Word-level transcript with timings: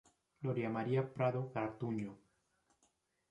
Gloria 0.45 0.67
María 0.77 1.03
Prado 1.17 1.41
Garduño. 1.55 2.13